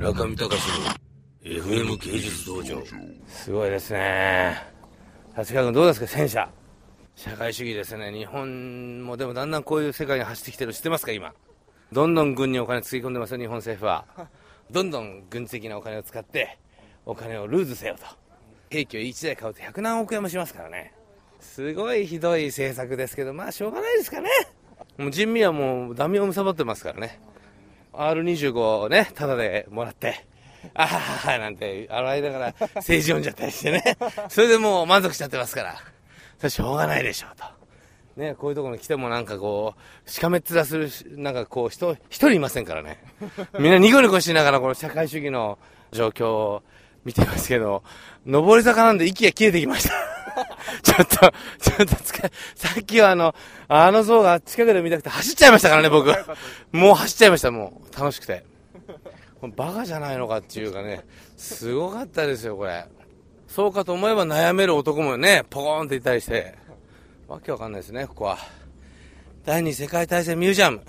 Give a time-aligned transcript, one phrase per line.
[0.00, 0.54] 村上隆の
[1.44, 2.82] FM 芸術道場
[3.28, 4.56] すごいですね。
[5.36, 6.48] 立川君どうですか戦車。
[7.14, 8.10] 社会主義ですね。
[8.10, 11.34] 日本もでもだんだんこういう世界に走ってきてる知ってますか今。
[11.92, 14.06] どんどん軍にお金つぎ込んでますよ日本政府は。
[14.70, 16.58] どんどん軍事的なお金を使って
[17.04, 18.06] お金をルーズせよと。
[18.70, 20.94] 兵器を1台買うと100何億円もしますからね。
[21.40, 24.30] すごいひどい政策ですけどまあしょうがないですかね。
[24.96, 27.20] もう人民はもうダメを貪ってますからね。
[27.92, 30.26] R25 をねタダでもらって
[30.74, 30.98] あは
[31.32, 33.96] はなんて洗いながら政治読んじゃったりしてね
[34.28, 35.76] それでもう満足しちゃってますから
[36.38, 37.60] それしょうがないでしょうと
[38.16, 39.74] ね、こういうところに来てもなんかこ
[40.06, 43.02] う、しかめっ面する、なんかこう人、一人いませんからね。
[43.58, 45.58] みんなニコニコしながらこの社会主義の
[45.92, 46.62] 状況を
[47.04, 47.82] 見てますけど、
[48.26, 50.09] 上り坂なんで息が切れてきました。
[50.82, 53.34] ちょっと、ちょっと疲れ、さっきはあの、
[53.68, 56.12] あの像が近くで見たくて走っちゃいましたからね、僕。
[56.72, 57.96] もう走っちゃいました、もう。
[57.98, 58.44] 楽しくて。
[59.56, 61.04] バカじゃないのかっていうかね、
[61.36, 62.84] すごかったですよ、これ。
[63.48, 66.54] そうかと思えば悩める男もね、ポコーンっていたりして。
[67.26, 68.38] わけわかんないですね、ここは。
[69.44, 70.82] 第二次世界大戦ミュージアム。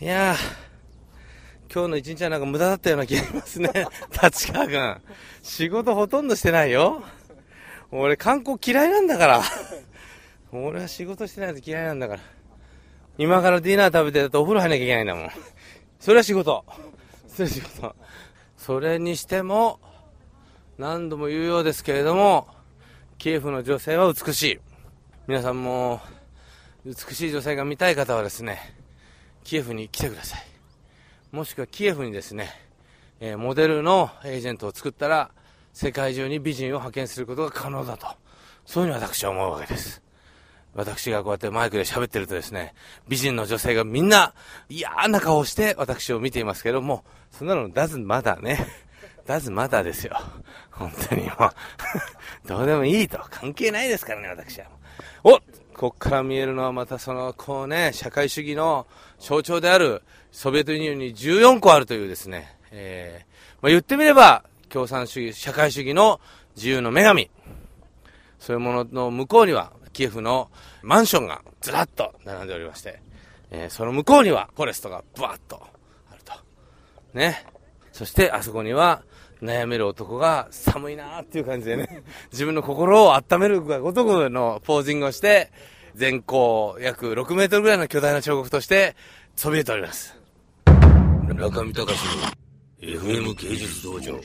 [0.00, 3.70] いやー、今日の一日はなんか無駄だったような気がしますね。
[4.22, 5.00] 立川君。
[5.42, 7.02] 仕事ほとんどしてないよ。
[7.96, 9.42] 俺観光嫌いなんだから。
[10.52, 12.20] 俺は仕事してないと嫌いなんだから。
[13.18, 15.30] 今からディナー食べてだとお風呂入んなきゃいけないんだもん。
[16.00, 16.64] それは仕事。
[17.28, 17.96] それは仕事。
[18.56, 19.78] それにしても、
[20.78, 22.48] 何度も言うようですけれども、
[23.18, 24.60] キエフの女性は美しい。
[25.26, 26.02] 皆さんも
[26.84, 28.58] 美しい女性が見たい方はですね
[29.42, 30.42] キエフに来てください
[31.32, 32.50] もしくはキエフにですね、
[33.20, 35.30] えー、モデルのエージェントを作ったら
[35.74, 38.06] 世界中に美人を派遣することが可能だと。
[38.64, 40.02] そういうふうに私は思うわけです。
[40.74, 42.74] 私がこうやってマイクで喋ってるとですね
[43.06, 44.34] 美人の女性がみんな
[44.68, 48.66] 嫌な顔をして私を見ていますけどもそんなのだずまだね。
[49.26, 50.16] だずまだですよ。
[50.70, 51.50] 本当にもう。
[52.46, 53.18] どうでもいいと。
[53.30, 54.66] 関係ないですからね私は
[55.22, 55.40] お
[55.74, 58.86] こっから見えるのはまたその、こうね、社会主義の
[59.18, 66.20] 象徴であるソビエトユニオンに14個あるというですね、えー、まあ、言ってみれば、共産主義、社会主義の
[66.56, 67.30] 自由の女神。
[68.40, 70.50] そういうものの向こうには、キエフの
[70.82, 73.00] マンションがずらっと並んでおりまして、
[73.52, 75.62] えー、その向こうにはフォレストがブワッと
[76.10, 76.34] あると。
[77.14, 77.46] ね。
[77.92, 79.04] そしてあそこには、
[79.40, 82.02] 悩める男が寒いなーっていう感じでね、
[82.32, 85.52] 自分の心を温めるごとくのポージングをして、
[85.94, 88.96] 全高約6メートルぐらいの巨大な彫刻として、
[89.36, 90.18] そびえております。
[91.28, 92.43] 村上隆の
[92.86, 94.20] FM 芸術道場。